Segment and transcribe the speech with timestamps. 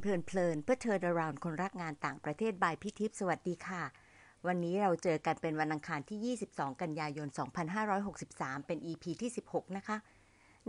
[0.00, 3.82] เพลินเพลินเพื่อเธอ around คนรักงานต่างประเทศบายพี่ทิพสวัสดีค่ะ
[4.46, 7.28] วันนี้เราเจอกันเป็นวันอังคารที่ 22 กันยายน
[7.98, 9.96] 2563 เป็น EP ที่ 16 นะคะ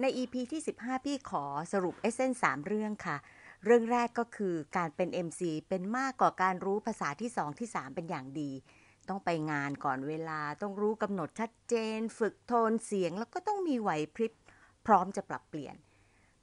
[0.01, 3.17] ใน EP ที่ 15 พี่ขอสรุปเอเซน3เรื่องค่ะ
[3.65, 8.51] เรื่องแรกก็คือการเป็น MC เป็นมากกว่าการรู้ภาษาที่ 2 ที่ 3 เป็นอย่างดี
[9.09, 14.33] ต้องไปงานก่อนเวลา ต้องรู้กำหนดชัดเจน ฝึกโทนเสียง แล้วก็ต้องมีไหวพริบ
[14.85, 15.75] พร้อมจะปรับเปลี่ยน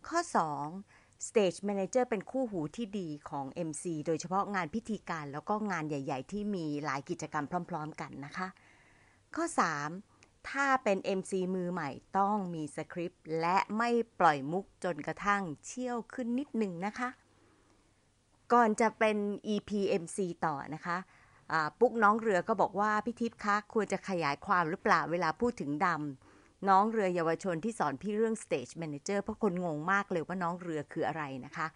[0.08, 0.20] ข้อ
[0.60, 0.95] 2
[1.26, 8.48] Stage Manager เป็นคู่หูที่ดีของ MC โดยเฉพาะงานพิธีการแล้วก็งานใหญ่ ๆ ที่มีหลายกิจกรรมพร้อม ๆ กันนะคะ
[9.34, 9.44] ข้อ
[9.96, 13.90] 3 ถ้าเป็น MC มือใหม่ต้องมีสคริปต์และไม่
[14.20, 17.08] ปล่อยมุกจนกระทั่งเชี่ยวขึ้นนิดหนึ่งนะคะ
[18.52, 19.16] ก่อนจะเป็น
[19.54, 19.70] EP
[20.02, 26.25] MC ต่อนะคะะปุ๊กน้องเรือก็บอกว่าพี่ทิพย์คะควรจะขยายความหรือเปล่าเวลาพูดถึงดำ
[26.68, 31.66] น้องเรือเยาวชนที่สอนพี่เรื่อง Stage Manager เพราะคนงงมากเลยว่าน้องเรือคืออะไรนะคะ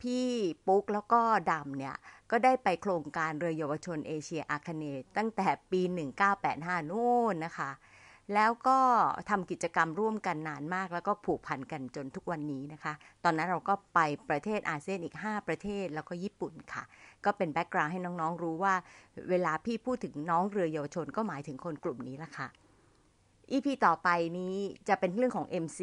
[0.00, 0.26] พี่
[0.66, 1.20] ปุ๊กแล้วก็
[1.52, 1.96] ดำเนี่ย
[2.30, 5.80] ก็ได้ไปโครงการเรือเยาวชนเอเชียอาคเนย์ตั้งแต่ปี
[6.36, 7.70] 1985 นู่นนะคะ
[8.34, 8.78] แล้วก็
[9.30, 12.92] ทำกิจกรรมร่วมกันนานมาก แล้วก็ผูกพันกันจนทุกวันนี้นะคะ
[13.24, 16.84] ตอนนั้นเราก็ไปประเทศอาเซียนอีก 5 ประเทศแล้วก็ญี่ปุ่นค่ะ
[17.24, 18.74] ก็เป็น background ให้น้องๆรู้ว่า
[19.30, 22.48] เวลาพี่พูดถึงน้องเรือเยาวชนก็หมายถึงคนกลุ่มนี้ละค่ะ
[23.50, 24.56] EP ต่อไปนี้
[24.88, 25.80] จะเป็นเรื่องของ MC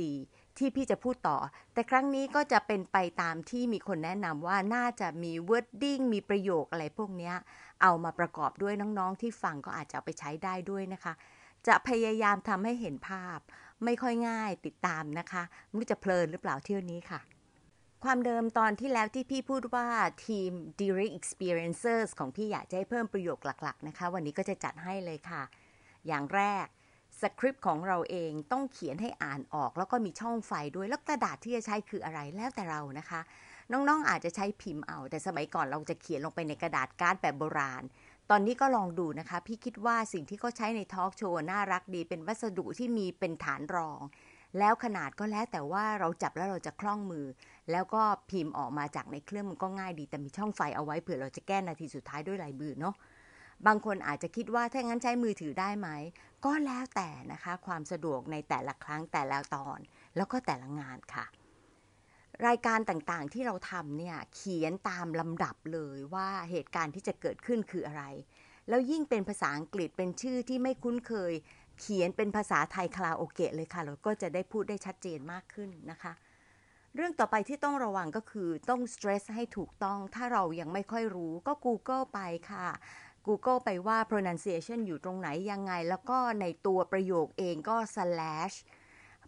[0.58, 1.38] ที่พี่จะพูดต่อ
[1.74, 7.34] แต่ครั้งนี้ก็จะเป็นไปตามที่มีคนแนะนำว่าน่าจะมี wording มีประโยคอะไรพวกนี้
[7.82, 11.14] เอามาประกอบด้วยน้องๆ ที่ฟังก็อาจจะไปใช้ได้ด้วยนะคะ
[11.68, 13.40] จะพยายามทำให้เห็นภาพ
[13.84, 17.22] ไม่ค่อยง่ายติดตามนะคะไม่รู้จะเพลินหรือเปล่าเที่ยวนี้ค่ะ
[18.04, 19.88] ความเดิมตอนที่แล้วที่พี่พูดว่า
[20.26, 25.44] ทีม direct experiencers ของพี่อยากจะให้เพิ่มประโยคหลัก ๆ นะคะ วันนี้ก็จะจัดให้เลยค่ะ
[26.08, 26.66] อย่างแรก
[27.40, 33.22] คริปต์ของเราเองต้องเขียนให้อ่านออก แล้วก็มีช่องไฟด้วยแล้วกระดาษที่จะใช้คืออะไรแล้วแต่เรานะคะ
[33.72, 37.84] น้องๆอาจจะใช้พิมพ์เอา แต่สมัยก่อนเราจะเขียนลงไปในกระดาษการ์ดแบบโบราณ
[38.30, 44.00] ตอนนี้ก็ลองดูนะคะ พี่คิดว่าสิ่งที่เขาใช้ในทอล์กโชว์น่ารักดีเป็นวัสดุที่มีเป็นฐานรอง
[44.60, 47.26] แล้วขนาดก็แล้วแต่ว่าเราจับแล้วเราจะคล่องมือ
[47.72, 52.96] แล้วก็พิมพ์ออกมาจากในเครื่องมันก็ง่ายดี แต่มีช่องไฟเอาไว้เผื่อเราจะแก้นาทีสุดท้ายด้วยลายมือเนาะ
[53.68, 55.90] บางคนอาจจะคิดว่าถ้างั้นใช้มือถือได้ไหม
[56.46, 59.80] ก็แล้วแต่นะคะความสะดวกในแต่ละครั้งแต่ละตอน
[60.16, 61.26] แล้วก็แต่ละงานค่ะ
[62.48, 68.04] รายการต่างๆที่เราทำเนี่ยเขียนตามลำดับเลยว่าเหตุการณ์ที่จะเกิดขึ้นคืออะไร
[68.70, 71.34] แล้วยิ่งเป็นภาษาอังกฤษเป็นชื่อที่ไม่คุ้นเคย
[71.80, 76.14] เขียนเป็นภาษาไทยคาราโอเกะเลยค่ะ เราก็จะได้พูดได้ชัดเจนมากขึ้นนะคะ
[76.96, 82.20] เรื่องต่อไปที่ต้องระวังก็คือต้องสเตรสให้ถูกต้อง ถ้าเรายังไม่ค่อยรู้ก็ Google ไป
[82.52, 82.68] ค่ะ
[83.28, 88.56] Google ไปว่า pronunciation อยู่ตรงไหนยังไง แล้วก็ในตัวประโยคเองก็ slash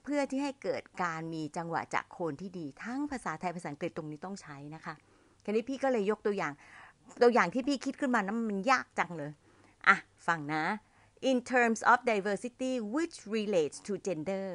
[0.04, 4.96] เพื่อที่ให้เกิดการมีจังหวะจากโคนที่ดี ทั้งภาษาไทยภาษาอังกฤษตรงนี้ต้องใช้นะคะ
[5.44, 6.54] คันนี้พี่ก็เลยยกตัวอย่าง
[7.22, 9.32] ตัวอย่างที่พี่คิดขึ้นมานั้นมันยากจังเลย
[9.88, 9.98] อะ
[10.28, 10.64] ฟังนะ
[11.30, 14.48] in terms of diversity which relates to gender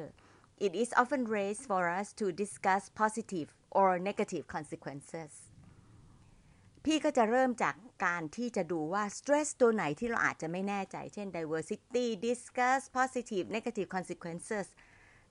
[0.65, 3.49] it is often raised for us to discuss positive
[3.79, 5.31] or negative consequences
[6.85, 14.67] พี่ก็จะเริ่มจากการที่จะดูว่า stress ตัวไหนที่เราอาจจะไม่แน่ใจ เช่น diversity discuss positive negative consequences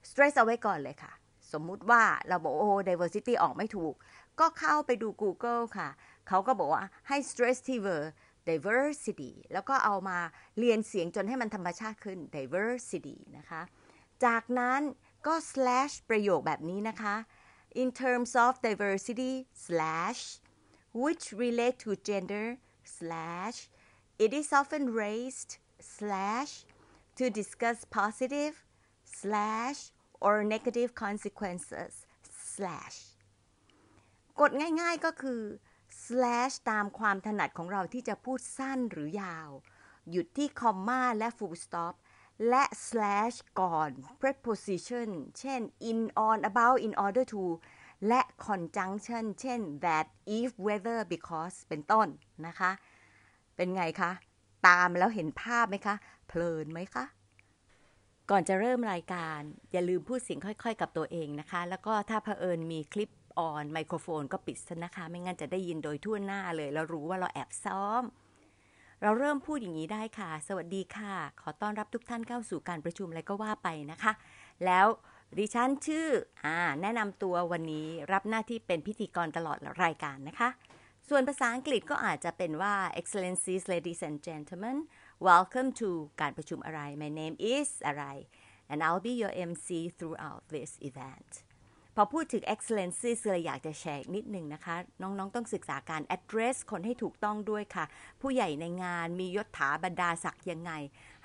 [0.09, 1.13] stress เอาไว้ก่อนเลยค่ะ
[1.51, 3.93] สมมุติว่าเราบอกโอ้ diversity ออกไม่ถูก
[4.39, 5.89] ก็เข้าไปดู Google ค่ะ
[6.27, 8.07] เขาก็บอกว่าให้ stress ที่ verb
[8.49, 10.17] diversity แล้วก็เอามา
[10.59, 13.61] เรียนเสียงจนให้มันธรรมชาติขึ้น diversity นะคะ
[14.25, 14.81] จากนั้น
[15.27, 17.15] ก็ slash ประโยคแบบนี้นะคะ
[17.81, 19.33] in terms of diversity
[19.65, 20.21] slash
[20.93, 22.57] which relate to gender
[22.97, 23.57] slash
[24.19, 26.51] it is often raised slash
[27.17, 28.63] to discuss positive
[29.03, 29.79] slash
[30.21, 31.93] or negative consequences
[32.55, 32.97] slash
[34.39, 34.51] กด
[34.81, 35.41] ง่ายๆก็คือ
[36.03, 39.49] slash ตามความถนัดของเราที่จะพูดสั้นหรือยาว
[40.11, 41.93] หยุดที่คอมมาและ full stop
[42.49, 43.91] และ slash ก่อน
[44.21, 45.09] preposition
[45.39, 47.41] เช่น in on about in order to
[48.07, 50.05] และ conjunction เช่น that
[50.37, 52.07] if whether because เป็นต้น
[52.47, 52.71] นะคะ
[53.55, 54.11] เป็นไงคะ
[54.67, 55.95] ตามแล้วเห็นภาพไหมคะ
[56.27, 57.05] เพลินไหมคะ
[58.29, 59.39] ก่อนจะเริ่มรายการ
[59.71, 68.03] อย่าลืมพูดเสียงค่อยๆ กับตัวเองนะคะ แล้วก็ถ้าเผอิญมีคลิปออนไมโครโฟนก็ปิดซะนะคะ ไม่งั้นจะได้ยินโดยทั่วหน้าเลย แล้วรู้ว่าเราแอบซ้อม
[69.01, 74.11] เราเริ่มพูดอย่างนี้ได้ค่ะ สวัสดีค่ะ ขอต้อนรับทุกท่านเข้าสู่การประชุมอะไรก็ว่าไปนะคะ
[74.65, 74.85] แล้ว
[75.39, 76.07] ดิฉันชื่อ
[76.45, 80.49] อ่าแนะนำตัววันนี้รับหน้าที่เป็นพิธีกรตลอดรายการนะคะ
[81.09, 84.77] ส่วนภาษาอังกฤษก็อาจจะเป็นว่า Excellencies ladies and gentlemen
[85.27, 85.89] welcome to
[86.21, 88.05] การประชุมอะไร my name is อะไร
[88.71, 91.31] and I'll be your MC throughout this event
[91.95, 97.85] พอพูดถึง excellencies เลยอยากจะแชร์นิดหนึ่งนะคะ น้องๆ ต้องศึกษาการ address คนให้ถูกต้องด้วยค่ะ
[98.21, 100.71] ผู้ใหญ่ในงานมียศถาบรรดาศักดิ์ยังไง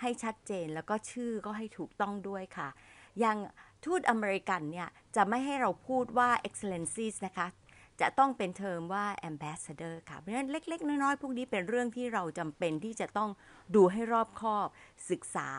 [0.00, 2.69] ให้ชัดเจนแล้วก็ชื่อก็ให้ถูกต้องด้วยค่ะ
[3.20, 3.38] อย่าง
[3.84, 7.48] ทูตอเมริกันเนี่ยจะไม่ให้เราพูดว่า excellencies นะคะ
[8.00, 13.30] จะต้องเป็นเทอมว่า ambassador ค่ะ เพราะฉะนั้นเล็ก ๆ น้อย ๆ พวกนี้เป็นเรื่องที่เราจำเป็นที่จะต้อง
[13.75, 14.69] ดูให้รอบคอบ
[15.10, 15.50] ศึกษา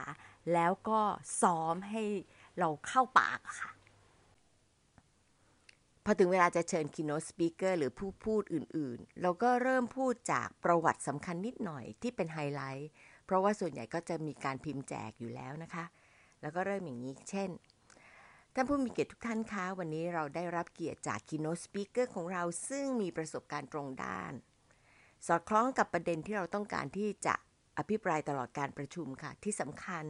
[0.53, 1.01] แล้วก็
[1.41, 2.03] ซ้อมให้
[2.59, 3.71] เราเข้าปากค่ะ
[6.05, 12.89] พอถึงเวลาจะเชิญ keynote speaker หรือผู้พูดอื่น ๆ เราก็เริ่มพูดจากประวัติสำคัญนิดหน่อยที่เป็นไฮไลท์
[13.25, 15.85] เพราะว่าส่วนใหญ่ก็จะมีการพิมพ์แจกอยู่แล้วนะคะ
[16.41, 17.49] แล้วก็เริ่มอย่างนี้ เช่น
[18.59, 24.33] ท่านผู้มีเกียรติทุกท่านคะ วันนี้เราได้รับเกียรติจาก keynote speaker ของเราซึ่งมีประสบการณ์ตรงด้าน
[25.27, 27.35] สอดคล้องกับประเด็นที่เราต้องการที่จะ
[27.77, 30.05] อภิปรายตลอดการประชุมค่ะ ที่สำคัญ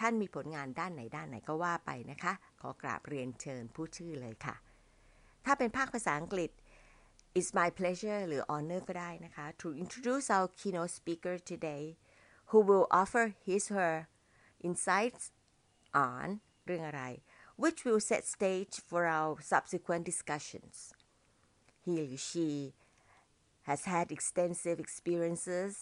[0.00, 4.54] ท่านมีผลงานด้านไหนด้านไหนก็ว่าไปนะคะ ขอกราบเรียนเชิญผู้ชื่อเลยค่ะ
[5.44, 6.50] ถ้าเป็นภาคภาษาอังกฤษ
[7.38, 11.84] it's my pleasure หรือ honor ก็ได้นะคะ to introduce our keynote speaker today
[12.50, 13.94] who will offer his her
[14.68, 15.24] insights
[16.08, 16.28] on
[16.66, 17.04] เรื่องอะไร
[17.61, 20.75] which will set stage for our subsequent discussions
[21.83, 22.49] he or she
[23.69, 25.73] has had extensive experiences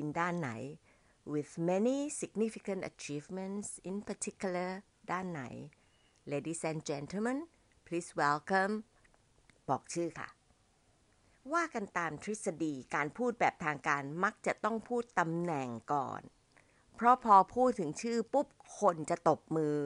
[0.00, 0.50] in ด้านไหน
[1.32, 4.70] with many significant achievements in particular
[5.10, 5.42] ด้านไหน
[6.32, 7.38] ladies and gentlemen
[7.86, 8.74] please welcome
[9.68, 10.28] บอกชื่อค่ะ
[11.52, 16.22] ว่ากันตามทฤษฎีการพูดแบบทางการมักจะต้องพูดตำแหน่งก่อน
[16.94, 18.46] เพราะพอพูดถึงชื่อปุ๊บ
[18.78, 19.78] คนจะตบมือ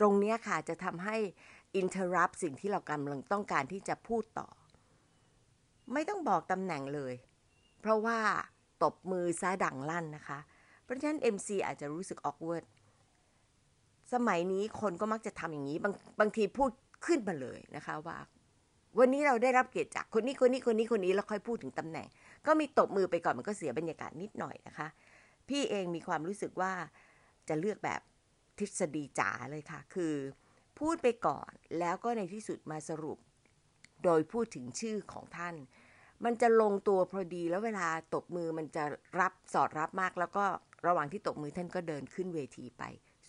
[0.00, 1.16] ตรงนี้ค่ะจะทำให้
[1.80, 4.48] interrupt สิ่งที่เรากำลังต้องการที่จะพูดต่อ
[5.92, 7.14] ไม่ต้องบอกตำแหน่งเลย
[7.80, 8.18] เพราะว่า
[8.82, 10.38] ตบมือซะดังลั่นนะคะ
[10.84, 12.64] เพราะฉะนั้น MC อาจจะรู้สึก awkward
[14.12, 16.70] สมัยนี้คนก็มักจะทำอย่างนี้บางบางทีพูด
[17.06, 18.18] ขึ้นมาเลยนะคะว่า
[18.98, 22.06] วันนี้เราได้รับเกียรติจากคนนี้คนนี้คนนี้คนนี้แล้วค่อยพูดถึงตำแหน่ง
[22.46, 24.88] ก็มีตบมือไปก่อนมันก็เสียบรรยากาศนิดหน่อยนะคะ
[25.48, 26.72] พี่เองมีความรู้สึกว่า
[27.48, 28.00] จะเลือกแบบ
[28.60, 30.14] ทฤษฎีจ๋าเลยค่ะ คือ
[30.78, 33.18] พูดไปก่อนแล้วก็ในที่สุดมาสรุป
[34.04, 35.54] โดยพูดถึงชื่อของท่าน
[36.24, 38.84] มันจะลงตัวพอดีแล้วเวลาตบมือมันจะ
[39.20, 40.44] รับสอดรับมาก แล้วก็
[40.86, 42.82] ระหว่างที่ตบมือท่านก็เดินขึ้นเวทีไป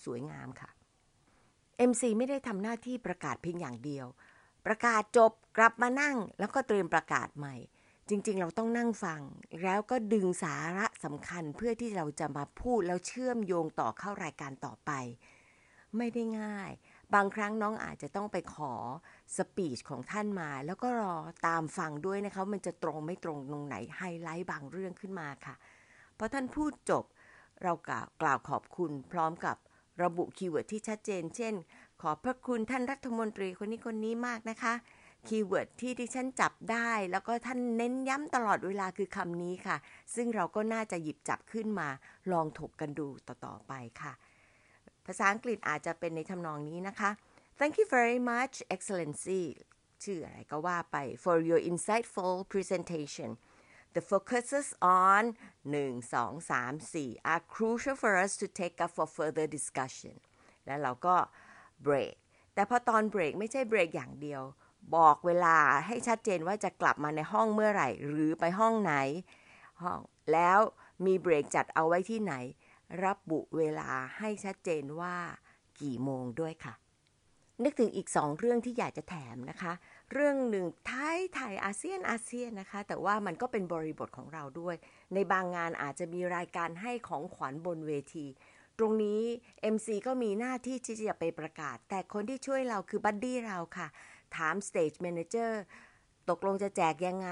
[0.03, 0.69] สวยงามค่ะ
[1.89, 4.05] MC ไม่ได้ทำหน้าที่ประกาศเพียงอย่างเดียว
[4.65, 7.55] ประกาศจบกลับมานั่ง แล้วก็เตรียมประกาศใหม่
[8.11, 9.21] จริง ๆ เราต้องนั่งฟัง
[9.63, 14.91] แล้วก็ดึงสาระสำคัญเพื่อที่เราจะมาพูดแล้วเชื่อมโยงต่อเข้ารายการต่อไป
[15.97, 16.71] ไม่ได้ง่าย
[17.13, 18.73] บางครั้งน้องอาจจะต้องไปขอ
[19.37, 21.15] speech ของท่านมา แล้วก็รอ
[21.47, 25.55] ตามฟังด้วยนะคะ มันจะตรงไม่ตรงตรงไหนไฮไลท์บางเรื่องขึ้นมาค่ะ
[26.17, 27.05] พอท่านพูดจบ
[27.63, 29.57] เรากล่าวกล่าวขอบคุณพร้อมกับ
[30.03, 31.53] ระบุ keyword ที่ชัดเจน เช่น
[32.01, 34.73] ขอบพระคุณท่านรัฐมนตรีคนนี้คนนี้มากนะคะ
[35.27, 39.77] keyword ที่ที่ฉันจับได้ แล้วก็ท่านเน้นย้ำตลอดเวลาคือคำนี้ค่ะ
[40.15, 41.89] ซึ่งเราก็น่าจะหยิบจับขึ้นมา
[42.31, 44.13] ลองถกกันดูต่อ ๆ ไปค่ะ
[45.05, 47.11] ภาษาอังกฤษอาจจะเป็นในทำนองนี้นะคะ
[47.59, 49.41] Thank you very much Excellency
[50.03, 53.29] ชื่ออะไรก็ว่าไป for your insightful presentation
[53.95, 54.67] The focuses
[55.07, 55.23] on
[55.63, 60.15] 1 2 3 4 are crucial for us to take up for further discussion
[60.65, 61.15] แล้วเราก็
[61.83, 62.15] เบรก
[62.53, 64.41] แต่พอตอนเบรกไม่ใช่เบรกอย่างเดียว
[64.95, 65.57] บอกเวลา
[65.87, 68.93] ให้ชัดเจนว่าจะกลับมาในห้องเมื่อไหร่ หรือไปห้องไหน
[69.81, 69.99] ห้อง
[70.33, 70.59] แล้ว
[71.05, 72.33] มีเบรกจัดเอาไว้ที่ไหน
[73.03, 75.15] ระบุเวลาให้ชัดเจนว่า
[75.81, 76.73] กี่โมงด้วยค่ะ
[77.63, 79.73] นึกถึงอีกสองเรื่องที่อยากจะแถมนะคะ
[80.13, 84.75] เรื่องหนึ่งไทยไทยอาเซียนอาเซียนนะคะ แต่ว่ามันก็เป็นบริบทของเราด้วย
[85.13, 88.27] ในบางงานอาจจะมีรายการให้ของขวัญบนเวที
[88.77, 89.21] ตรงนี้
[89.73, 93.87] MC ก็มีหน้าที่ที่จะไปประกาศ แต่คนที่ช่วยเราคือ buddy เราค่ะ
[94.35, 95.51] ถาม Stage Manager
[96.29, 97.29] ตกลงจะแจกยังไง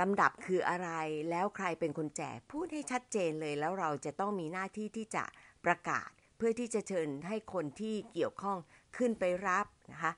[0.00, 0.90] ลำดับคืออะไร
[1.30, 5.24] แล้วใครเป็นคนแจก พูดให้ชัดเจนเลยแล้วเราจะต้องมีหน้าที่ที่จะ
[5.64, 8.58] ประกาศ เพื่อที่จะเชิญให้คนที่เกี่ยวข้อง
[8.96, 10.12] ขึ้นไปรับนะคะ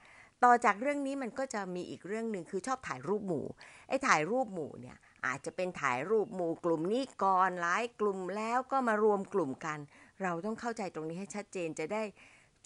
[0.45, 3.47] ต่อจากเรื่องนี้มันก็จะมีอีกเรื่องหนึ่งคือชอบถ่ายรูปหมู่
[3.89, 9.79] ไอ้ถ่ายรูปหมู่เนี่ยอาจจะเป็นถ่ายรูปหมู่กลุ่มนี้ก่อนหลายกลุ่มแล้วก็มารวมกลุ่มกัน
[10.23, 12.03] เราต้องเข้าใจตรงนี้ให้ชัดเจนจะได้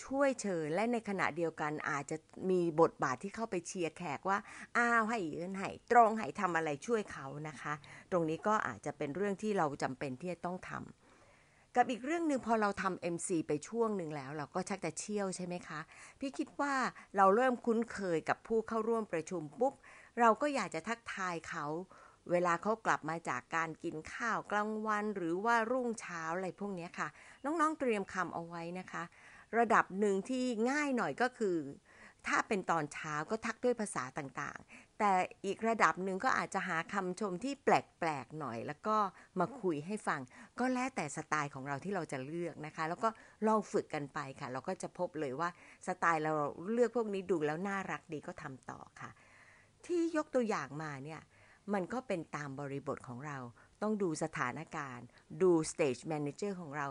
[0.05, 2.17] ช่วยเชิญและในขณะเดียวกันอาจจะ
[2.51, 4.39] มีบทบาทที่เข้าไปเชียร์แขกว่า
[4.77, 7.75] อ้าวให้ยืนให้ตรงให้ทำอะไรช่วยเขานะคะ
[8.11, 15.81] ตรงนี้ก็อาจจะเป็นเรื่องที่เราจำเป็นที่จะต้องทำกับอีกเรื่องหนึ่งพอเราทำ MC ไปช่วงหนึ่งแล้ว เราก็ชักจะเชี่ยวใช่ไหมคะ
[16.21, 16.75] พี่คิดว่า
[17.17, 19.75] เราเริ่มคุ้นเคยกับผู้เข้าร่วมประชุมปุ๊บ
[20.21, 21.67] เราก็อยากจะทักทายเขา
[22.31, 27.09] เวลาเขากลับมาจากการกินข้าวกลางวัน หรือว่ารุ่งเช้าอะไรพวกนี้ค่ะ
[27.45, 29.03] น้องๆเตรียมคำเอาไว้นะคะ
[29.59, 31.57] ระดับหนึ่งที่ง่ายหน่อยก็คือ
[32.29, 35.13] ถ้าเป็นตอนเช้าก็ทักด้วยภาษาต่างๆ แต่
[35.45, 38.97] อีกระดับหนึ่งก็อาจจะหาคำชมที่แปลกๆหน่อย แล้วก็
[39.41, 40.21] มาคุยให้ฟัง
[40.59, 43.09] ก็แล้วแต่สไตล์ของเราที่เราจะเลือกนะคะ แล้วก็
[43.47, 45.49] ลองฝึกกันไปค่ะ เราก็จะพบเลยว่า
[45.87, 46.33] สไตล์เรา
[46.73, 49.11] เลือกพวกนี้ดูแล้วน่ารักดีก็ทำต่อค่ะ
[49.87, 51.21] ที่ยกตัวอย่างมาเนี่ย
[51.75, 53.39] มันก็เป็นตามบริบทของเรา
[53.83, 55.07] ต้องดูสถานการณ์
[55.43, 56.87] ดู stage manager ของเรา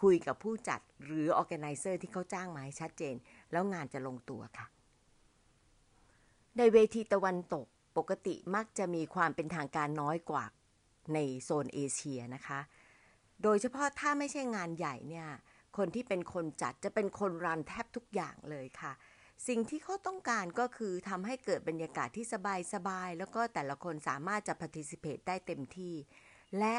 [0.00, 3.14] คุยกับผู้จัดหรือ organizer ที่เขาจ้างมาให้ชัดเจน
[3.52, 4.66] แล้วงานจะลงตัวค่ะ
[6.58, 10.44] ในเวทีตะวันตกปกติมักจะมีความเป็นทางการน้อยกว่า
[11.14, 12.60] ในโซนเอเชียนะคะ
[13.42, 15.28] โดยเฉพาะถ้าไม่ใช่งานใหญ่เนี่ย
[15.76, 18.92] คนที่เป็นคนจัดจะเป็นคนรันแทบทุกอย่างเลยค่ะ
[19.48, 22.26] สิ่งที่เขาต้องการก็คือทำให้เกิดบรรยากาศที่
[22.74, 25.94] สบายๆแล้วก็แต่ละคนสามารถจะ participate ได้เต็มที่
[26.58, 26.76] และ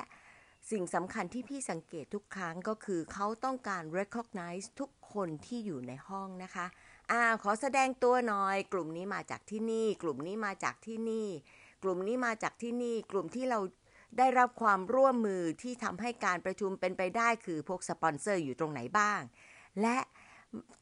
[0.72, 6.65] สิ่งสำคัญที่พี่สังเกตทุกครั้งก็คือเขาต้องการ recognize ทุกคนที่อยู่ในห้องนะคะ
[7.12, 11.27] อ่าขอแสดงตัวหน่อย กลุ่มนี้มาจากที่นี่ กลุ่มนี้มาจากที่นี่
[11.84, 13.60] กลุ่มนี้มาจากที่นี่ กลุ่มที่เรา
[14.17, 19.22] ได้รับความร่วมมือที่ทำให้การประชุมเป็นไปได้คือพวกสปอนเซอร์อยู่ตรงไหนบ้าง
[19.82, 19.98] และ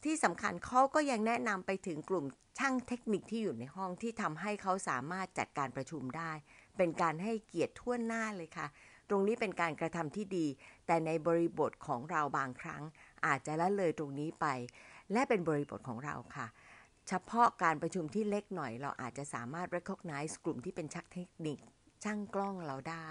[0.05, 2.25] ที่สำคัญเขาก็ยังแนะนำไปถึงกลุ่ม
[2.59, 6.31] ช่างเทคนิคที่อยู่ในห้องที่ทำให้เขาสามารถจัดการประชุมได้
[6.77, 8.67] เป็นการให้เกียรติทั่วหน้าเลยค่ะ
[9.11, 10.47] ตรงนี้เป็นการกระทำที่ดี
[10.87, 12.83] แต่ในบริบทของเราบางครั้ง
[13.25, 14.45] อาจจะละเลยตรงนี้ไป
[15.13, 16.47] และเป็นบริบทของเราค่ะ
[17.07, 21.59] เฉพาะการประชุมที่เล็กหน่อย เราอาจจะสามารถ recognize กลุ่มที่เป็นช่างเทคนิค
[22.03, 23.09] ช่างกล้องเราได้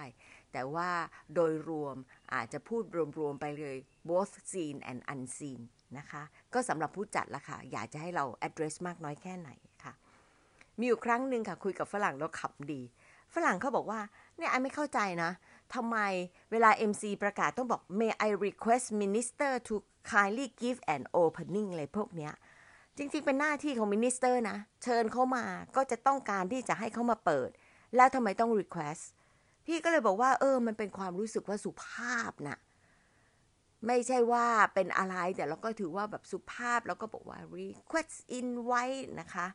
[0.52, 0.90] แต่ว่า
[1.34, 1.96] โดยรวม
[2.34, 2.82] อาจจะพูด
[3.18, 3.76] รวม ๆ ไปเลย
[4.08, 5.60] both seen and unseen
[5.98, 9.50] นะคะ ก็สำหรับผู้จัดละค่ะ อยากจะให้เรา address มากน้อยแค่ไหน
[9.84, 9.92] ค่ะ
[10.78, 12.82] มีอยู่ครั้งหนึ่งค่ะ คุยกับฝรั่งแล้วขำดี
[13.34, 14.00] ฝรั่งเขาบอกว่า
[14.36, 15.30] เนี่ย I ไม่เข้าใจนะ
[15.74, 15.98] ทำไม
[16.50, 19.74] เวลา MC ประกาศต้องบอก may I request minister to
[20.10, 22.32] kindly give an opening อะไรพวกเนี้ย
[22.96, 25.44] จริงๆ เป็นหน้าที่ของ minister นะ เชิญเขามา
[25.76, 27.50] ก็จะต้องการที่จะให้เขามาเปิด
[27.96, 29.02] แล้วทำไมต้อง request
[29.66, 32.58] พี่ก็เลยบอกว่า เออ มันเป็นความรู้สึกว่าสุภาพน่ะ
[33.86, 39.46] ไม่ใช่ว่าเป็นอะไรแต่เราก็ถือว่าแบบสุภาพแล้วก็บอกว่า request invite นะคะ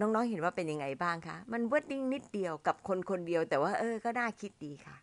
[0.00, 4.96] น้องๆเห็นว่าเป็นยังไงบ้างคะ มัน wording นิดเดียวกับคนคนเดียวแต่ว่าเออก็น่าคิดดีค่ะ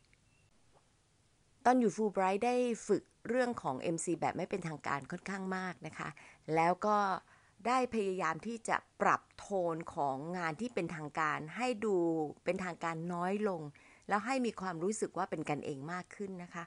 [1.65, 2.55] ตอนอยู่ฟูไบรท์ได้
[2.87, 6.09] ฝึกเรื่องของ MC แบบไม่เป็นทางการค่อนข้างมากนะคะ
[6.55, 6.97] แล้วก็
[7.67, 11.97] ได้พยายามที่จะปรับโทนของงานที่เป็นทางการ ให้ดู
[12.45, 13.61] เป็นทางการน้อยลง
[14.07, 16.63] แล้วให้มีความรู้สึกว่าเป็นกันเองมากขึ้นนะคะ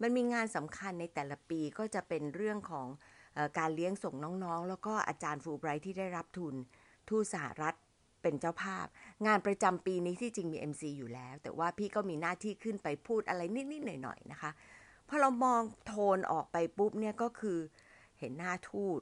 [0.00, 2.86] มันมีงานสำคัญในแต่ละปีก็จะเป็นเรื่องของ
[3.36, 6.54] อการเลี้ยงส่งน้องๆ แล้วก็อาจารย์ฟูไบรท์ที่ได้รับทุน
[7.08, 7.74] ทูตสหรัฐ
[8.22, 8.86] เป็นเจ้าภาพ
[9.26, 13.42] งานประจำปีนี้ที่จริงมี MC อยู่แล้ว แต่ว่าพี่ก็มีหน้าที่ขึ้นไปพูดอะไร
[13.72, 14.50] นิด ๆ หน่อย ๆ นะคะ
[15.08, 17.58] พอเรามองโทนออกไปปุ๊บเนี่ยก็คือ
[18.18, 19.00] เห็นหน้าทูต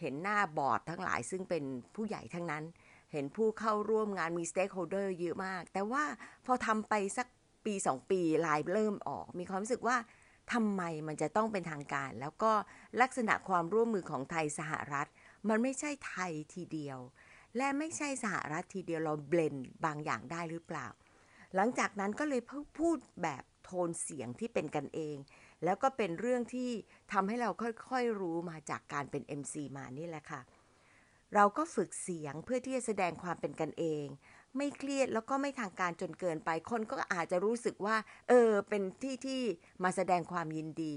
[0.00, 1.64] เห็นหน้าบอร์ดทั้งหลายซึ่งเป็น
[1.94, 2.64] ผู้ใหญ่ทั้งนั้น
[3.12, 6.04] เห็นผู้เข้าร่วมงานมี stakeholder เยอะมาก แต่ว่า
[6.46, 7.26] พอทำไปสัก
[7.66, 9.96] ปีสองปีลายเริ่มออก มีความรู้สึกว่า
[10.52, 12.52] ทำไมมันจะต้องเป็นทางการ แล้วก็
[13.00, 15.08] ลักษณะความร่วมมือของไทยสหรัฐ
[15.48, 16.98] มันไม่ใช่ไทยทีเดียว
[17.56, 20.86] และไม่ใช่สหรัฐทีเดียวเราเบลนบางอย่างได้หรือเปล่า
[21.54, 22.42] หลังจากนั้นก็เลย
[22.78, 25.16] พูดแบบโทนเสียงที่เป็นกันเอง
[25.64, 26.70] แล้วก็เป็นเรื่องที่
[27.12, 27.50] ทำให้เรา
[27.88, 30.40] ค่อยๆรู้มาจากการเป็น MC มานี่แหละค่ะ
[31.34, 34.06] เราก็ฝึกเสียงเพื่อที่จะแสดงความเป็นกันเอง
[34.56, 37.96] ไม่เครียดแล้วก็ไม่ทางการจนเกินไปคนก็อาจจะรู้สึกว่า
[38.28, 39.40] เออ เป็นที่ที่
[39.84, 40.94] มาแสดงความยินดี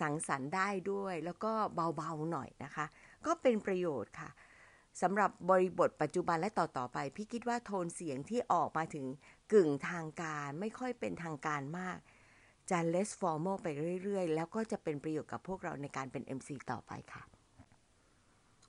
[0.00, 1.52] สังสรรค์ได้ด้วย แล้วก็
[1.96, 2.86] เบาๆหน่อยนะคะ
[3.26, 4.30] ก็เป็นประโยชน์ค่ะ
[5.00, 9.06] สำหรับบริบทปัจจุบันและต่อๆไป พี่คิดว่าโทนเสียงที่ออกมาถึง
[9.52, 11.98] กึ่งทางการไม่ค่อยเป็นทางการมาก
[12.70, 13.66] จะ less formal ไป
[14.02, 17.22] เรื่อยๆ แล้วก็จะเป็นประโยชน์กับพวกเราในการเป็น MC ต่อไปค่ะ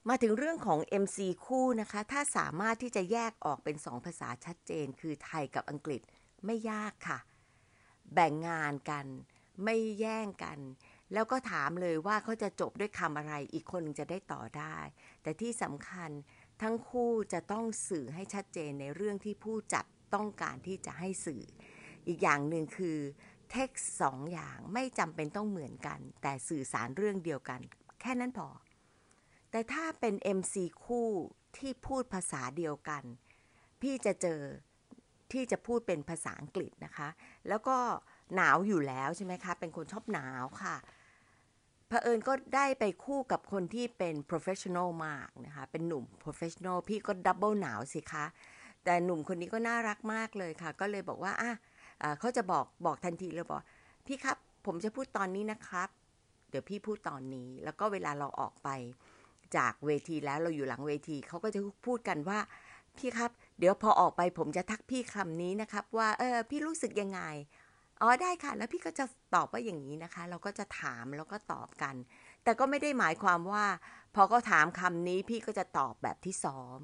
[0.10, 6.02] มาถึงเรื่องของ MC คู่นะคะ ถ้าสามารถที่จะแยกออกเป็นสองภาษาชัดเจน คือไทยกับอังกฤษ
[6.46, 7.20] ไม่ยากค่ะ
[8.14, 9.06] แบ่งงานกัน
[9.64, 10.60] ไม่แย่งกัน
[11.14, 14.78] แล้วก็ถามเลยว่าเขาจะจบด้วยคำอะไรอีกคนจะได้ต่อได้
[15.24, 16.10] แต่ที่สำคัญ
[16.62, 21.44] ทั้งคู่จะต้องสื่อให้ชัดเจนในเรื่องที่ผู้จัดต้องการที่จะให้สื่อ
[22.08, 22.98] อีกอย่างหนึ่งคือ
[23.52, 27.60] เท็กซ์สองอย่างไม่จำเป็นต้องเหมือนกัน แต่สื่อสารเรื่องเดียวกัน
[28.02, 28.48] แค่นั้นพอ
[29.52, 30.56] แต่ถ้าเป็น MC
[30.86, 31.10] คู่
[31.58, 33.04] ที่พูดภาษาเดียวกัน
[33.82, 34.42] พี่จะเจอ
[35.32, 37.10] ที่จะพูดเป็นภาษาอังกฤษนะคะ
[37.50, 37.78] แล้วก็
[38.36, 40.76] หนาวอยู่แล้วใช่ไหมคะ เป็นคนชอบหนาวค่ะ
[41.94, 48.26] ผอิญก็ได้ไปคู่กับคนที่เป็น professional มากนะคะ เป็นหนุ่ม professional พี่ก็ดับเบิลหนาวสิคะ
[48.84, 51.52] แต่หนุ่มคนนี้ก็น่ารักมากเลยค่ะ ก็เลยบอกว่าอะ
[52.20, 53.62] เขาจะบอกบอกทันทีเลยบอก
[54.08, 55.90] พี่ครับ ผมจะพูดตอนนี้นะครับ
[56.50, 58.70] เดี๋ยวพี่พูดตอนนี้ แล้วก็เวลาเราออกไป
[59.58, 62.40] จากเวทีแล้วเราอยู่หลังเวที เขาก็จะพูดกันว่า
[62.98, 67.22] พี่ครับ เดี๋ยวพอออกไปผมจะทักพี่คำนี้นะครับ ว่าเออพี่รู้สึกยังไง
[68.06, 69.06] อ๋อได้ค่ะ แล้วพี่ก็จะ
[69.36, 71.96] ตอบว่าอย่างนี้นะคะ เราก็จะถามแล้วก็ตอบกัน
[72.44, 73.66] แต่ก็ไม่ได้หมายความว่า
[74.16, 76.80] พอเขาถามคำนี้พี่ก็จะตอบแบบที่ซ้อม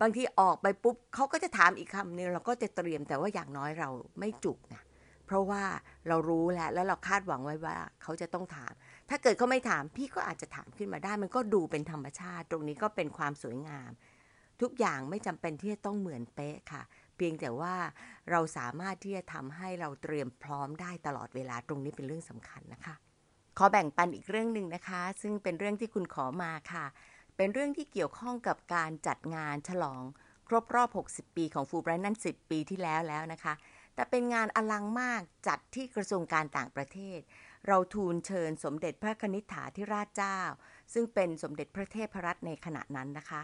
[0.00, 4.82] บางทีออกไปปุ๊บเขาก็จะถามอีกคำนึงเราก็จะเตรียมแต่ว่าอย่างน้อยเราไม่จุกนะ
[5.26, 5.62] เพราะว่า
[6.08, 8.72] เรารู้แล้วแล้วเราคาดหวังไว้ว่า เขาจะต้องถาม
[9.10, 13.90] ถ้าเกิดเขาไม่ถามพี่ก็อาจจะถามขึ้นมาได้ มันก็ดูเป็นธรรมชาติ ตรงนี้ก็เป็นความสวยงาม
[14.62, 16.82] ทุกอย่างไม่จำเป็นที่จะต้องเหมือนเป๊ะค่ะ
[17.16, 17.74] เพียงแต่ว่า
[18.30, 22.94] เราสามารถที่จะทำให้เราเตรียมพร้อมได้ตลอดเวลาตรงนี้เป็นเรื่องสำคัญนะคะ
[23.58, 26.86] ขอแบ่งปันอีกเรื่องหนึ่งนะคะ ซึ่งเป็นเรื่องที่คุณขอมาค่ะ
[27.36, 30.02] เป็นเรื่องที่เกี่ยวข้องกับการจัดงานฉลอง
[30.48, 33.54] ครบรอบ 60 ปีของฟูไบรท์นั่น 10 ปีที่แล้วแล้วนะคะ
[33.94, 37.18] แต่เป็นงานอลังมากจัดที่กระทรวงการต่างประเทศ
[37.66, 40.40] เราทูลเชิญสมเด็จพระกนิษฐาธิราชเจ้า
[40.92, 43.42] ซึ่งเป็นสมเด็จพระเทพรัตน์ในขณะนั้นนะคะ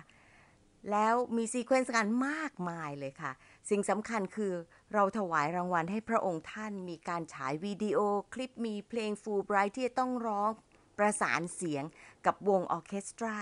[0.90, 3.32] แล้วมี sequence งานมากมายเลยค่ะ
[3.70, 4.54] สิ่งสำคัญคือ
[4.92, 7.98] เราถวายรางวัลให้พระองค์ท่านมีการฉายวิดีโอ
[8.34, 10.50] คลิปมีเพลงฟูลไบรท์ที่ต้องร้อง
[10.98, 11.84] ประสานเสียง
[12.26, 13.38] กับวงออเคสตรา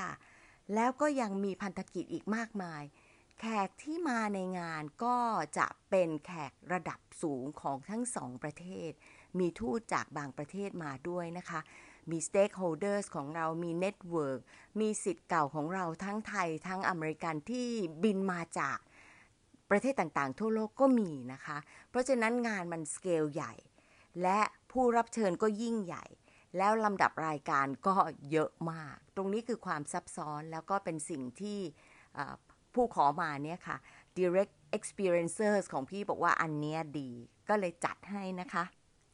[0.74, 2.82] แล้วก็ยังมีพันธกิจอีกมากมาย
[3.40, 5.16] แขกที่มาในงานก็
[5.58, 8.90] จะเป็นแขกระดับสูงของทั้งสองประเทศ
[9.38, 11.60] มีทูตจากบางประเทศมาด้วยนะคะ
[12.10, 14.40] มี stakeholders ของเรามี network
[14.80, 17.68] มีศิษย์เก่าของเราทั้งไทย ทั้งอเมริกันที่
[18.02, 18.78] บินมาจาก
[19.70, 21.58] ประเทศต่างๆ ทั่วโลกก็มีนะคะ
[21.90, 23.54] เพราะฉะนั้นงานมันสเกลใหญ่
[24.22, 24.40] และ
[24.72, 26.04] ผู้รับเชิญก็ยิ่งใหญ่
[26.56, 27.94] แล้วลำดับรายการก็
[28.30, 31.58] เยอะมาก ตรงนี้คือความซับซ้อนแล้วก็เป็นสิ่งที่
[32.74, 33.76] ผู้ขอมาเนี่ยค่ะ
[34.18, 37.10] direct experiencers ของพี่บอกว่าอันเนี้ยดี
[37.48, 38.64] ก็เลยจัดให้นะคะ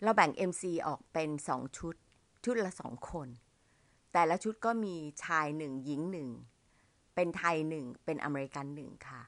[0.02, 1.94] เราแบ่ง MC ออกเป็น 2 ชุด
[2.44, 3.28] ชุดละ 2 คน
[4.12, 6.28] แต่ละชุดก็มีชายหนึ่งหญิงหนึ่ง
[7.14, 9.22] เป็นไทยหนึ่ง เป็นอเมริกันหนึ่งค่ะ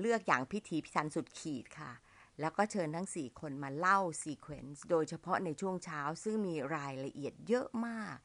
[0.00, 1.92] เลือกอย่างพิธีพิธันสุดขีดค่ะ
[2.40, 8.16] แล้วก็เชิญทั้ง 4 คนมาเล่าซีเควนซ์โดยเฉพาะในช่วงเช้าซึ่งมีรายละเอียดเยอะมาก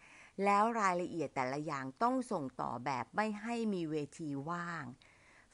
[0.45, 4.84] แล้วรายละเอียดแต่ละอย่างต้องส่งต่อแบบไม่ให้มีเวทีว่าง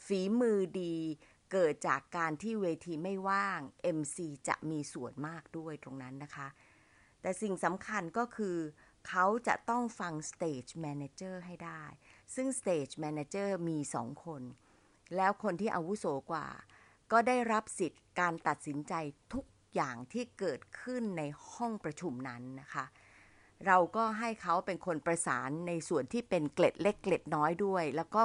[0.06, 0.96] ฝีมือดี
[1.52, 3.60] เกิดจากการที่เวทีไม่ว่าง
[3.98, 6.48] MC จะมีส่วนมากด้วยตรงนั้นนะคะ
[7.22, 8.58] แต่สิ่งสำคัญก็คือ
[9.08, 11.84] เขาจะต้องฟัง Stage Manager ให้ได้
[12.36, 14.42] ซึ่ง Stage Manager มีสองคน
[15.16, 16.48] แล้วคนที่อาวุโสกว่า
[17.12, 18.94] ก็ได้รับสิทธิ์การตัดสินใจ
[19.34, 22.86] ทุกอย่างที่เกิดขึ้นในห้องประชุมนั้นนะคะ
[23.68, 28.22] เราก็ให้เขาเป็นคนประสานในส่วนที่เป็นเกล็ดเล็กเกล็ดน้อยด้วย แล้วก็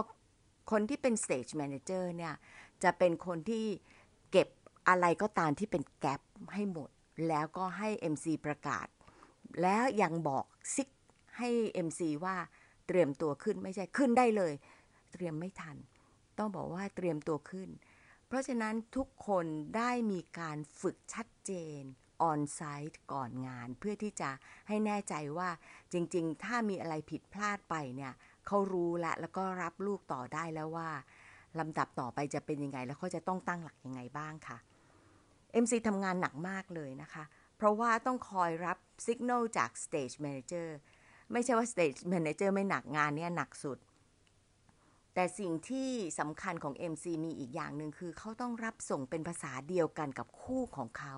[0.71, 2.35] คนที่เป็น stage manager เนี่ย
[2.83, 3.67] จะเป็นคนที่
[4.31, 4.49] เก็บ
[4.89, 6.23] อะไรก็ตามที่เป็นแกลบ
[6.55, 6.91] ให้หมด
[7.29, 8.87] แล้วก็ให้ MC ประกาศ
[9.63, 10.89] แล้วยังบอกซิก
[11.39, 11.49] ให้
[11.87, 12.37] MC ว่า
[12.87, 14.53] เตรียมตัวขึ้นไม่ใช่ขึ้นได้เลย
[15.13, 15.77] เตรียมไม่ทัน
[16.39, 17.69] ต้องบอกว่าเตรียมตัวขึ้น
[18.27, 21.83] เพราะฉะนั้นทุกคนได้มีการฝึกชัดเจน
[22.23, 24.31] ออนไซต์ก่อนงาน เพื่อที่จะ
[24.69, 25.51] ให้แน่ใจว่า
[25.93, 28.13] จริง ๆ ถ้ามีอะไรผิดพลาดไปเนี่ย
[28.47, 30.89] เขารู้ละแล้วก็รับลูกต่อได้แล้วว่า
[31.59, 34.59] ลำดับต่อไปจะเป็นยังไง แล้วเขาจะต้องตั้งหลักยังไงบ้างค่ะ
[35.63, 37.25] MC ทำงานหนักมากเลยนะคะ
[37.57, 40.69] เพราะว่าต้องคอยรับสัญญาณจาก Stage Manager
[41.33, 43.79] ไม่ใช่ว่า Stage Manager ไม่หนักงานเนี่ยหนักสุด
[45.15, 51.15] แต่สิ่งที่สำคัญของ MC มีอีกอย่างหนึ่งคือเขาต้องรับส่งเป็นภาษาเดียวกันกับคู่ของเขา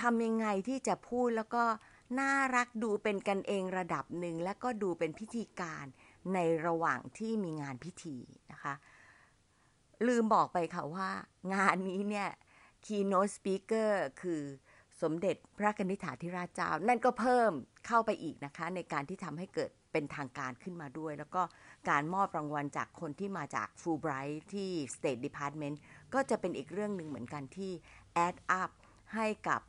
[0.00, 1.64] ทำยังไงที่จะพูดแล้วก็
[2.20, 5.86] น่ารักดูเป็นกันเองระดับหนึ่ง และก็ดูเป็นพิธีการ
[6.34, 8.16] ในระหว่างที่มีงานพิธี
[8.52, 8.74] นะคะ
[10.06, 11.10] ลืมบอกไปค่ะว่า
[11.54, 12.28] งานนี้เนี่ย
[12.84, 13.90] keynote speaker
[14.22, 14.42] คือ
[15.02, 17.52] สมเด็จพระนิธิถาธิราชเจ้า นั่นก็เพิ่ม
[17.86, 21.42] เข้าไปอีกนะคะ ในการที่ทำให้เกิดเป็นทางการขึ้นมาด้วย แล้วก็
[21.90, 25.76] การมอบรางวัลจากคนที่มาจาก Fulbright ที่ State Department
[26.14, 27.72] ก็จะเป็นอีกเรื่องหนึ่งเหมือนกันที่
[28.26, 28.70] add up
[29.14, 29.60] ให้กับ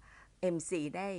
[0.56, 1.10] MC ได้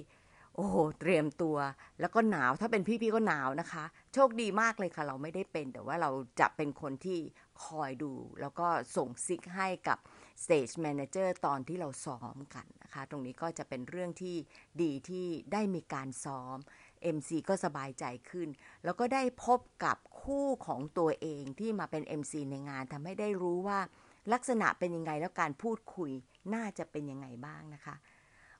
[0.55, 1.57] โอ้โห เตรียมตัว
[2.01, 3.85] แล้วก็หนาวถ้าเป็นพี่ๆก็หนาวนะคะ
[4.15, 7.21] โชคดีมากเลยค่ะ เราไม่ได้เป็น แต่ว่าเราจะเป็นคนที่
[7.65, 9.99] คอยดู แล้วก็ส่งซิกให้กับ
[10.45, 14.37] Stage Manager ตอนที่เราซ้อมกันนะคะ ตรงนี้ก็จะเป็นเรื่องที่
[14.83, 16.57] ดีที่ได้มีการซ้อม
[17.17, 18.49] MC ก็สบายใจขึ้น
[18.85, 23.81] แล้วก็ได้พบกับคู่ของตัวเองที่มาเป็น MC ในงานทำให้ได้รู้ว่า
[24.33, 26.11] ลักษณะเป็นยังไงแล้วการพูดคุย
[26.55, 27.95] น่าจะเป็นยังไงบ้างนะคะ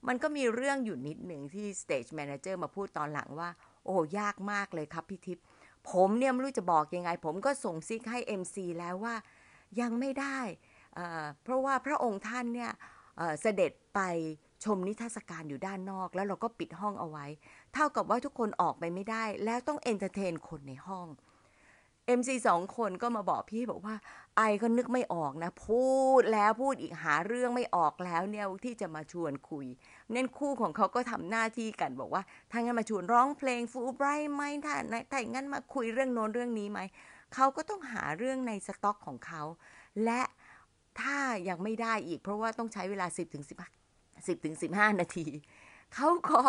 [0.09, 3.51] มันก็มีเรื่องอยู่นิดหนึ่งที่ stage manager มาพูดตอนหลังว่า
[3.85, 5.45] โอ้ยากมากเลยครับพี่ทิพย์
[5.91, 9.15] ผมเนี่ยไม่รู้จะบอกยังไง ผมก็ส่งซิกให้ MC แล้วว่า
[9.81, 10.39] ยังไม่ได้
[11.43, 12.71] เพราะว่าพระองค์ท่านเนี่ย
[13.41, 14.01] เสด็จไป
[14.65, 17.27] ชมนิทรรศการอยู่ด้านนอก แล้วเราก็ปิดห้องเอาไว้
[17.75, 21.07] เท่ากับว่าทุกคนออกไปไม่ได้ แล้วต้อง entertain คนในห้อง
[22.19, 23.95] MC สองคนก็มาบอกพี่บอกว่า
[24.37, 25.87] ไอก็นึกไม่ออกนะ พู
[26.21, 29.67] ดแล้วพูดอีกหาเรื่องไม่ออกแล้วเนี่ยที่จะมาชวนคุย
[30.13, 34.75] เน้นคู่ของเขาก็ทำหน้าที่กันบอกว่าถ้างั้นมาชวนร้องเพลงฟูไบรท์ไหมถ้า
[35.11, 36.81] ถ้าอย่างนั้นมาคุยเรื่องโน้นเรื่องนี้ไหม
[37.35, 39.43] เขาก็ต้องหาเรื่องในสต็อกของเขา
[40.05, 40.23] และ
[41.01, 45.27] ถ้ายังไม่ได้อีก เพราะว่าต้องใช้เวลา 10ถึง10 10ถึง15 นาที
[45.95, 46.41] เขาก็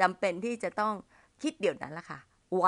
[0.00, 0.94] จำเป็นที่จะต้อง
[1.42, 2.18] คิดเดี๋ยวนั้นละค่ะ
[2.56, 2.66] ไว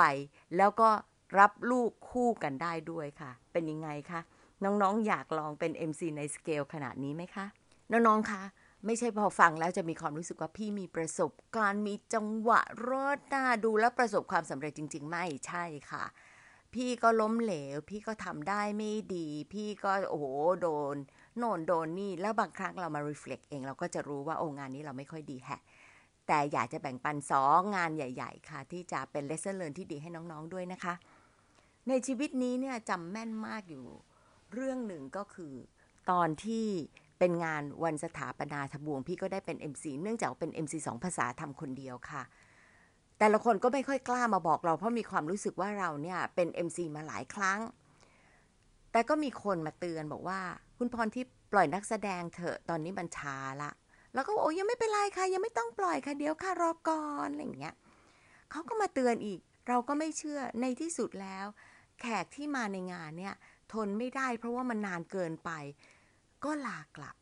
[0.57, 0.89] แล้วก็
[1.37, 4.19] รับลูกคู่กันได้ด้วยค่ะ เป็นยังไงคะ
[4.63, 7.45] น้องๆอยากลองเป็น MC ในสเกลขนาดนี้ไหมคะ
[7.91, 8.43] น้องๆคะ
[8.85, 16.03] ไม่ใช่พอฟังแล้วจะมีความรู้สึกว่าพี่มีประสบการณ์มีจังหวะรอดหน้าดูแลประสบความสำเร็จจริง ๆ ไม่ใช่ค่ะ
[16.73, 20.25] พี่ก็ล้มเหลว พี่ก็ทำได้ไม่ดี พี่ก็โอ้โห
[20.61, 20.95] โดน
[21.37, 25.61] โน่นโดนนี่ แล้วบางครั้งเรามา reflect เองเราก็จะรู้ว่าโอ้งานนี้เราไม่ค่อยดีแฮะ
[26.27, 30.93] แต่อยากจะแบ่งปันสองงานใหญ่ ๆ ค่ะ ที่จะเป็น lesson learn ที่ดีให้น้องๆด้วยนะคะ
[31.89, 33.85] ในชีวิตนี้เนี่ยจำแม่นมากอยู่
[34.53, 35.53] เรื่องหนึ่งก็คือ
[36.11, 36.67] ตอนที่
[37.19, 42.23] เป็นงานวันสถาปนาทบวงพี่ก็ได้เป็น MC เนื่องจากเป็น MC สองภาษาทำคนเดียวค่ะ
[43.19, 47.59] แต่ละคนก็ไม่ค่อยกล้ามาบอกเราเพราะมีความรู้สึกว่าเราเนี่ยเป็น MC มาหลายครั้ง
[48.91, 50.39] แต่ก็มีคนมาเตือนบอกว่า
[50.77, 53.71] คุณพรที่ปล่อยนักแสดงเถอะตอนนี้มันช้าละ
[54.13, 57.75] แล้วก็โอ้ยังไม่เป็นไรค่ะ ยังไม่ต้องปล่อยค่ะเดี๋ยวค่ะรอก่อนอะไรอย่างเงี้ย
[58.51, 61.45] เขาก็มาเตือนอีก เราก็ไม่เชื่อในที่สุดแล้ว
[62.01, 63.35] แขกที่มาในงานเนี่ย
[63.73, 65.51] ทนไม่ได้เพราะว่ามันนานเกินไป
[66.43, 67.15] ก็ลากลับ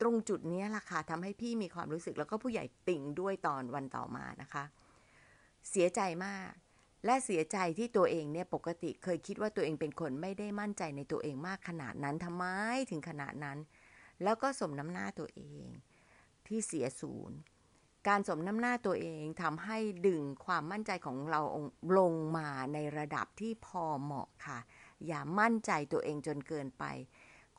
[0.00, 4.64] ตรงจุดนี้ล่ะค่ะทำให้พี่มีความรู้สึกแล้วก็ผู้ใหญ่ติ่งด้วยตอนวันต่อมานะคะ
[5.70, 6.50] เสียใจมาก
[7.04, 12.44] และเสียใจที่ตัวเองเนี่ยปกติเคยคิดว่าตัวเองเป็นคนไม่ได้มั่นใจในตัวเองมากขนาดนั้นทำไม
[12.90, 13.58] ถึงขนาดนั้น
[14.22, 15.66] แล้วก็สมน้ำหน้าตัวเอง
[16.46, 17.38] ที่เสียศูนย์
[18.08, 21.40] การสมน้ำหน้าตัวเองทำให้ดึงความมั่นใจของเรา
[21.98, 24.58] ลงมาในระดับที่พอเหมาะค่ะ
[25.06, 26.84] อย่ามั่นใจตัวเองจนเกินไป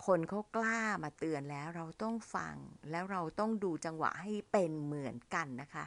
[0.05, 2.55] คนเขากล้ามาเตือนแล้วเราต้องฟัง
[2.91, 5.85] แล้วเราต้องดูจังหวะให้เป็นเหมือนกันนะคะ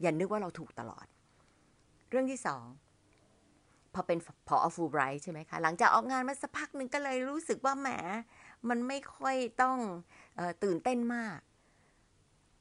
[0.00, 1.06] อย่านึกว่าเราถูกตลอด
[2.10, 2.64] เรื่องที่สอง
[3.94, 4.18] พอเป็น
[4.48, 7.88] พอฟูไบรท์ใช่ไหมคะ หลังจากออกงานมาสักพักหนึ่งก็เลยรู้สึกว่าแหม
[8.68, 9.78] มันไม่ค่อยต้อง
[10.38, 11.38] ออตื่นเต้นมาก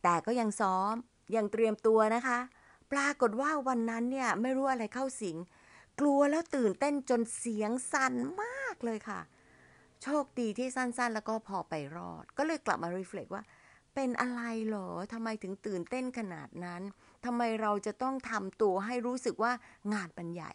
[0.04, 0.96] แต่ก็ยังซ้อม
[1.32, 2.40] อยังเตรียมตัวนะคะ
[2.92, 5.38] ปรากฏว่าวันนั้นเนี่ยไม่รู้อะไรเข้าสิง
[6.00, 8.14] กลัวแล้วตื่นเต้นจนเสียงสั่น
[8.44, 9.22] มากเลยค่ะ
[10.04, 13.44] โชคดีที่สั้นๆ แล้วก็พอไปรอด ก็เลยกลับมารีเฟล็กว่า
[13.96, 16.82] เป็นอะไรหรอทำไมถึงตื่นเต้นขนาดนั้น
[17.26, 19.52] ทำไมเราจะต้องทำตัวให้รู้สึกว่า
[19.94, 20.52] งานมันใหญ่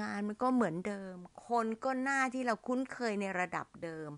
[0.00, 1.16] งานมันก็เหมือนเดิม
[1.48, 4.10] คนก็หน้าที่เราคุ้นเคยในระดับเดิม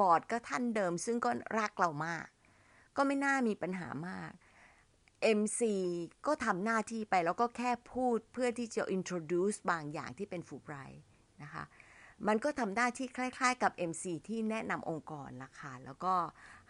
[0.00, 2.26] บอร์ดก็ท่านเดิม ซึ่งก็รักเรามาก
[2.96, 4.32] ก็ไม่น่ามีปัญหามาก
[5.38, 5.60] MC
[6.26, 11.02] ก็ทำหน้าที่ไปแล้วก็แค่พูดเพื่อที่จะ introduce บางอย่างที่เป็นฟูไบรท์
[11.42, 11.64] นะคะ
[12.26, 16.14] มันก็ทำหน้าที่คล้าย ๆ กับ MC ที่แนะนำองค์กรละค่ะแล้วก็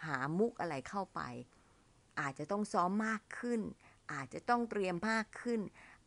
[0.05, 1.21] หามุกอะไรเข้าไป
[2.21, 3.61] อาจจะต้องซ้อมมากขึ้น
[4.13, 5.61] อาจจะต้องเตรียมมากขึ้น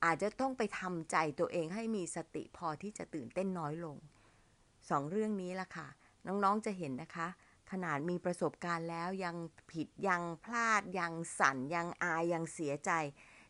[0.06, 3.98] อาจจะต้องไปทำใจตัวเองให้มีสติพอที่จะตื่นเต้นน้อยลง
[4.90, 5.88] สองเรื่องนี้ละค่ะ
[6.28, 7.28] น้องๆจะเห็นนะคะ
[7.72, 9.36] ขนาดมีประสบการณ์แล้วยัง
[9.72, 12.92] ผิดยังพลาดยังสั่นยังอายยังเสียใจ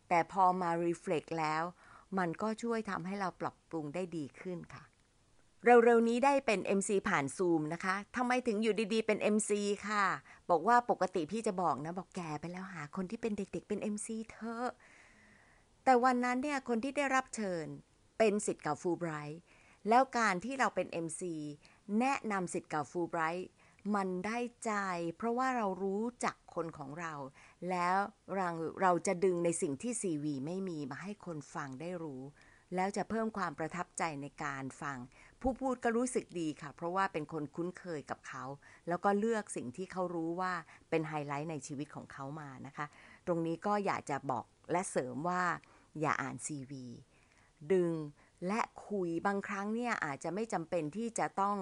[0.09, 1.63] แต่พอมารีเฟล็กแล้ว
[2.17, 4.83] มันก็ช่วยทำให้เราปรับปรุงได้ดีขึ้นค่ะ
[5.65, 9.51] เร็วๆนี้ได้เป็น MC ผ่านซูมนะคะทำไมถึงอยู่ดีๆเป็น MC
[9.87, 10.05] ค่ะ
[10.49, 14.69] บอกว่าปกติพี่จะบอกนะบอกแกไปแล้วหาคนที่เป็นเด็ก ๆ เป็น MC เถอะ
[15.83, 17.65] แต่วันนั้นเนี่ยคนที่ได้รับเชิญ
[18.17, 19.39] เป็นสิทธิ์เก่าฟูไบรท์
[19.89, 21.21] แล้วการที่เราเป็น MC
[21.99, 23.49] แนะนำสิทธิ์เก่าฟูไบรท์
[23.95, 24.71] มันได้ใจ
[25.17, 27.13] เพราะว่าเรารู้จักคนของเรา
[27.69, 27.97] แล้ว
[28.35, 28.49] เรา
[28.81, 32.23] เราจะดึงในสิ่งที่ซีวีไม่มีมาให้คนฟังได้รู้
[32.75, 34.97] แล้วจะเพิ่มความประทับใจในการฟัง
[35.41, 38.43] ผู้พูดก็รู้สึกดีค่ะ เพราะว่าเป็นคนคุ้นเคยกับเขา
[38.87, 40.53] แล้วก็เลือกสิ่งที่เขารู้ว่า
[40.89, 42.85] เป็นไฮไลท์ในชีวิตของเขามานะคะ
[43.27, 45.43] ตรงนี้ก็อยากจะบอกและเสริมว่า
[45.99, 46.85] อย่าอ่านซีวี
[47.73, 47.93] ดึง
[48.47, 51.57] และคุยบางครั้งเนี่ยอาจจะไม่จำเป็นที่จะต้อง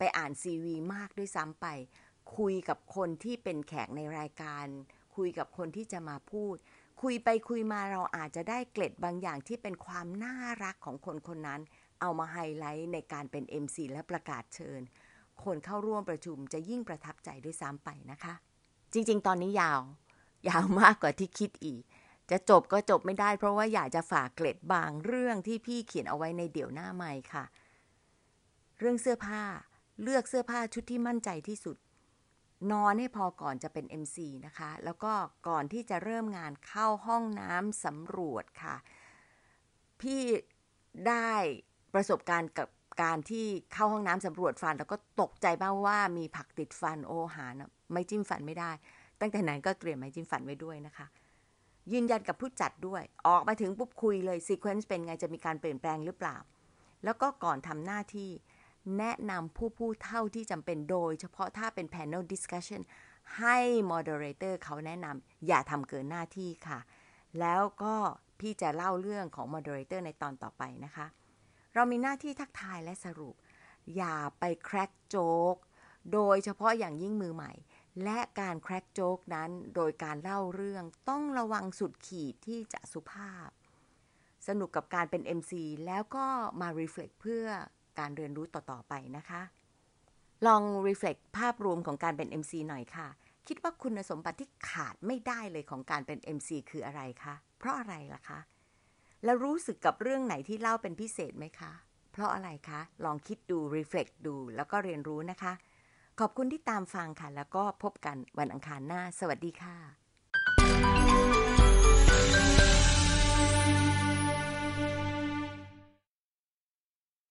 [0.00, 1.66] ไปอ่านซีวีมากด้วยซ้ำไป
[2.36, 4.66] คุยกับคนที่เป็นแขกในรายการ
[5.16, 6.56] คุยกับคนที่จะมาพูด
[7.02, 11.60] คุยไปคุยมาเราอาจจะได้เกล็ดบางอย่างที่เป็นความน่ารักของคนคนนั้น
[12.00, 14.80] เอามาไฮไลท์ในการเป็น MC และประกาศเชิญ
[15.44, 18.34] คนเข้าร่วมประชุมจะยิ่งประทับใจด้วยซ้ำไปนะคะ
[18.92, 19.80] จริง ๆ ตอนนี้ยาว
[20.48, 21.82] ยาวมากกว่าที่คิดอีก
[22.30, 27.44] จะจบก็จบไม่ได้เพราะว่าอยากจะฝากเกล็ดบางเรื่องที่พี่เขียนเอาไว้ในเดี่ยวหน้าใหม่ค่ะ
[28.78, 29.42] เรื่องเสื้อผ้า
[30.02, 31.76] เลือกเสื้อผ้าชุดที่มั่นใจที่สุด
[32.72, 35.12] นอนให้พอก่อนจะเป็น MC นะคะ แล้วก็
[35.48, 38.76] ก่อนที่จะเริ่มงานเข้าห้องน้ำสำรวจค่ะ
[40.00, 40.22] พี่
[41.08, 41.32] ได้
[41.94, 42.68] ประสบการณ์กับ
[43.02, 48.70] การที่เข้าห้องน้ำสำรวจฟัน แล้วก็ตกใจบ้างว่ามีผักติดฟันโอหานะไม่จิ้มฟันไม่ได้
[49.20, 51.06] ตั้งแต่นั้นก็เตรียมไม้จิ้มฟันไว้ด้วยนะคะ
[51.92, 56.36] ยืนยันกับผู้จัดด้วย ออกมาถึงปุ๊บคุยเลยซีเควนซ์เป็นไงจะมีการเปลี่ยนแปลงหรือเปล่า
[57.04, 58.30] แล้วก็ก่อนทำหน้าที่
[58.98, 62.82] แนะนำผู้พูดเท่าที่จำเป็นโดย เฉพาะถ้าเป็น panel discussion
[63.38, 63.56] ให้
[63.90, 66.78] moderator เขาแนะนำอย่าทำเกินหน้าที่ค่ะ
[67.40, 67.94] แล้วก็
[68.40, 71.06] พี่จะเล่าเรื่องของ moderator ในตอนต่อไปนะคะ
[71.74, 73.34] เรามีหน้าที่ทักทายและสรุป
[73.96, 75.56] อย่าไปแครกโจ๊ก
[76.12, 77.52] โดยเฉพาะอย่างยิ่งมือใหม่
[78.04, 83.50] และการแครกโจ๊กนั้นโดยการเล่าเรื่องต้องระวังสุดขีดที่จะสุภาพ
[84.48, 85.52] สนุกกับการเป็น MC
[85.86, 86.26] แล้วก็
[86.60, 87.46] มา reflect เพื่อ
[87.98, 89.42] การเรียนรู้ต่อ ๆ ไปนะคะ
[90.46, 93.08] ลอง reflect ภาพรวมของการเป็น MC หน่อยค่ะ
[93.48, 98.40] คิดว่าคุณสมบัติที่ขาดไม่ได้เลยของการเป็น MC คืออะไรคะ เพราะอะไรล่ะคะ
[99.24, 101.72] แล้วรู้สึกกับเรื่องไหนที่เล่าเป็นพิเศษไหมคะ
[102.12, 105.52] เพราะอะไรคะ ลองคิดดู reflect ดู แล้วก็เรียนรู้นะคะ
[106.20, 109.99] ขอบคุณที่ตามฟังค่ะ แล้วก็พบกันวันอังคารหน้า สวัสดีค่ะ